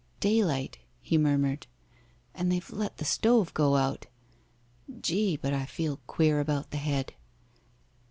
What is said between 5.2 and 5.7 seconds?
but I